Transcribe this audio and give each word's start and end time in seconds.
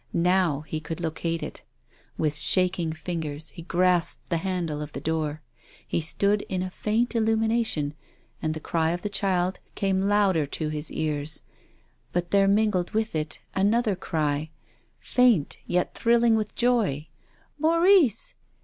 Now 0.13 0.61
he 0.61 0.79
could 0.79 0.99
locate 0.99 1.43
it. 1.43 1.61
With 2.17 2.33
sliaking 2.33 2.97
fingers 2.97 3.51
he 3.51 3.61
grasped 3.61 4.27
the 4.29 4.37
handle 4.37 4.81
of 4.81 4.93
the 4.93 4.99
door. 4.99 5.43
He 5.87 6.01
stood 6.01 6.41
in 6.49 6.63
a 6.63 6.71
faint 6.71 7.15
illumination, 7.15 7.93
and 8.41 8.55
the 8.55 8.59
cry 8.59 8.93
of 8.93 9.03
tlie 9.03 9.11
child 9.13 9.59
came 9.75 10.01
louder 10.01 10.47
to 10.47 10.69
his 10.69 10.89
ears. 10.91 11.43
But 12.13 12.31
there 12.31 12.47
mingled 12.47 12.89
with 12.95 13.13
it 13.13 13.41
another 13.53 13.95
cry, 13.95 14.49
faint 14.99 15.57
yet 15.67 15.93
thrilling 15.93 16.35
with 16.35 16.55
joy: 16.55 17.05
"Maurice! 17.59 18.33